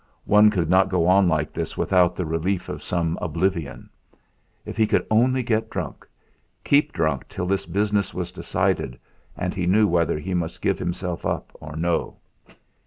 [0.25, 3.87] One could not go on like this without the relief of some oblivion.
[4.65, 6.07] If he could only get drunk,
[6.63, 8.99] keep drunk till this business was decided
[9.37, 12.17] and he knew whether he must give himself up or no.